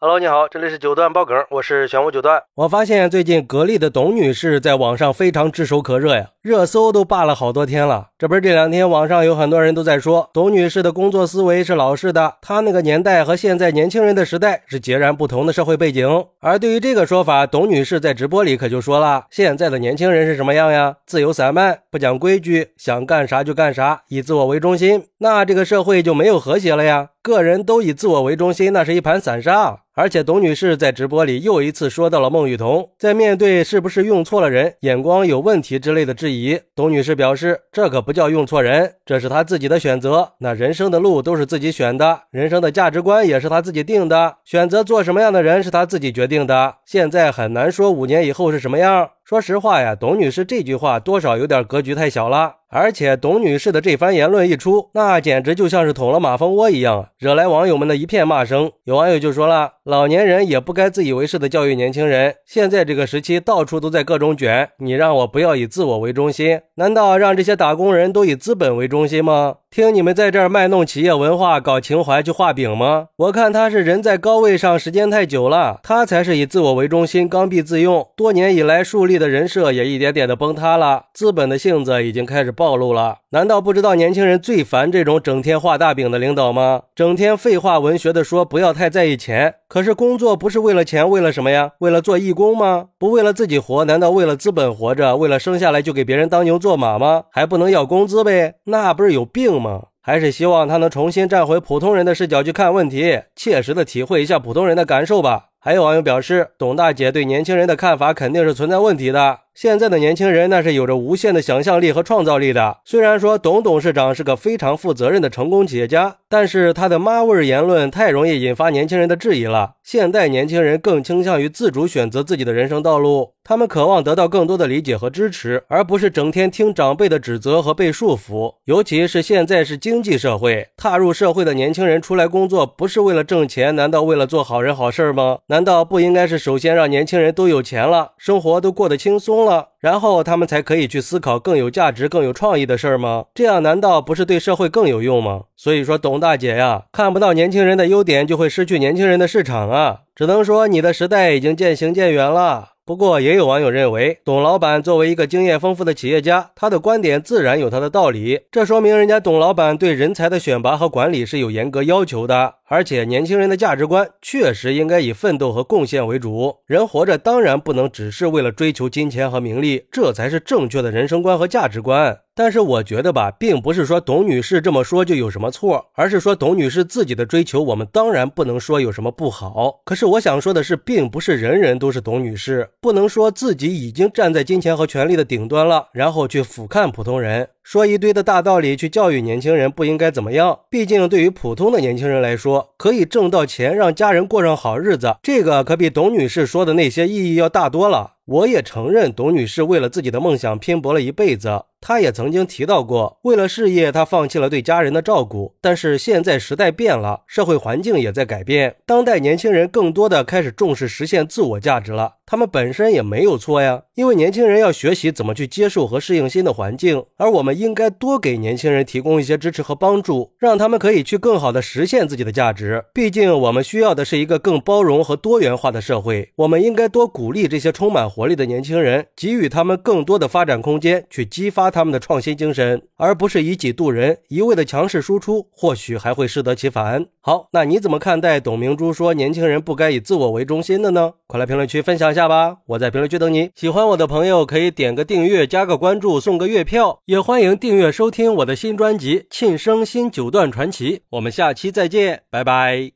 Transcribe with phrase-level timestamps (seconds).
[0.00, 2.40] Hello，你好，这里是九段爆梗，我是玄武九段。
[2.54, 8.06] 我发现最近格力的董女士在网上非常炙手可热呀，热搜都霸了好多天了。
[8.18, 16.08] 这不是这两天网上有很多人都在说，董女士的工作思维是老式的，她那个年代和现在年轻人的时代是截然不同的社会背景。
[16.40, 20.96] 而对于这个说法，董女士在直播里可就说了，现在的年轻人是什么样呀？
[21.04, 27.10] 自由散漫，不讲规矩，想干啥就干啥，以自我为中心，那这个社会就没有和谐了呀。
[27.20, 29.80] 个人都以自我为中心，那是一盘散沙。
[29.92, 36.37] 而且董女士在直播里又一次说到了孟雨桐，在面对是不是用错了人、眼光有问题之类的质疑，
[36.74, 40.32] 董女士表示，这可不叫用错人，这是她自己的选择。
[40.38, 46.76] 那人生的路都是自己选的，人生的价值观也是她自己定的，选择做什么样的人是她自己决定的。
[46.84, 49.10] 现在很难说五年以后是什么样。
[49.24, 52.57] 说实话呀，董女士这句话多少有点格局太小了。
[52.70, 58.70] 而且董女士的这番言论一出，那简直就像是捅了马蜂窝一样，惹来网友们的一片骂声。
[58.84, 62.34] 有网友就说了：“老年人也不该自以为是的教育年轻人。
[62.44, 73.08] 现在这个时期，到处都在各种卷，你让我不要以自我为中心，难道让这些打工人都以资本为中心吗？”听你们在这儿卖弄企业文化、搞情怀去画饼吗？
[73.16, 78.08] 我看他是人在高位上时间太久了，他才是以自我为中心、刚愎自用。
[78.16, 83.18] 多年以来树立的人设也一点点的崩塌了，资本的性子已经开始暴露了。
[83.30, 86.82] 难道不知道年轻人最烦这种整天画大饼的领导吗？
[86.96, 91.70] 整天废话文学的说不要太在意钱，可是工作不是为了钱，为了什么呀？
[91.78, 92.86] 为了做义工吗？
[92.98, 95.16] 不为了自己活，难道为了资本活着？
[95.16, 97.24] 为了生下来就给别人当牛做马吗？
[97.30, 98.56] 还不能要工资呗？
[98.64, 99.84] 那不是有病吗？
[100.02, 105.46] 还是希望他能重新站回普通人的视角去看问题，切实的体会一下普通人的感受吧。
[105.60, 109.40] 还有网友表示，董大姐对年轻人的看法肯定是存在问题的。
[109.60, 112.78] 现在的年轻人那是有着无限的想象力和创造力的。
[112.84, 119.72] 虽然说董董事长是个非常负责任的成功企业家，但是他的妈味言论太容易引发年轻人的质疑了。
[119.82, 128.54] 现代年轻人更倾向于自主选择自己的人生道路，他们渴望得到更多的理解和支持，而不是整天听长辈的指责和被束缚。
[128.66, 135.38] 尤其是现在是经济社会，踏入社会的年轻人出来工作不是为了挣钱，难道为了做好人好事吗？
[135.48, 139.47] 难道不应该是首先让年轻人都有钱了，生活都过得轻松？
[139.78, 143.26] 然后他们才可以去思考更有价值、更有创意的事儿吗？
[143.34, 145.44] 这样难道不是对社会更有用吗？
[145.56, 150.00] 所以说，董大姐呀，看不到年轻人的优点，就会失去年轻人的市场啊！
[150.14, 152.70] 只能说你的时代已经渐行渐远了。
[152.88, 158.40] 不过，也有网友认为，董老板作为一个经验丰富的企业家，他的观点自然有他的道理。
[158.50, 162.54] 这说明人家董老板对人才的选拔和管理是有严格要求的。
[162.70, 166.56] 而且，年轻人的价值观确实应该以奋斗和贡献为主。
[166.64, 172.18] 人活着当然不能只是为了追求金钱和名利，这才是正确的人生观和价值观。
[172.38, 179.80] 但是我觉得吧，并不是说董女士这么说就有什么错，而是说董女士自己的追求，我们当然不能说有什么不好。
[179.84, 187.48] 可是我想说的是，并不是人人都是董女士，不能说自己已经站在金钱和权力的顶端了，然后去俯瞰普通人。
[187.70, 198.14] 说一堆的大道理去教育年轻人不应该怎么样，毕竟对于普通的年轻人来说，可以挣到钱，让家人过上好日子，这个可比董女士说的那些意义要大多了。
[198.24, 201.64] 我也承认，董女士为了自己的梦想拼搏了一辈子。
[201.78, 205.54] 她也曾经提到过，为了事业，她放弃了对家人的照顾。
[205.60, 212.14] 但是现在时代变了，社会环境也在改变，当代年轻人更多的开始重视实现自我价值了。
[212.30, 222.84] 他们本身也没有错呀，因为年轻人要学习怎么去接受和适应新的环境，而我们应该多给年轻人提供一些支持和帮助，让他们可以去更好的实现自己的价值。
[222.92, 237.06] 毕竟我们需要的是一个更包容和多元化的社会，我们应该多鼓励这些充满活力的年轻人，给予他们更多的发展空间，去激发他们的创新精神，而不是以己度人，一味的强势输出，或许还会适得其反。
[237.22, 241.14] 好，那你怎么看待董明珠说年轻人不该以自我为中心的呢？
[241.26, 242.17] 快来评论区分享一下。
[242.18, 243.48] 下吧，我在评论区等你。
[243.54, 247.00] 喜欢我的朋友可以点个订阅，加个关注，送个月票。
[247.04, 250.96] 也欢迎订阅收听我的新专辑《庆生新九段传奇》。
[251.10, 252.90] 我们下期再见，拜拜。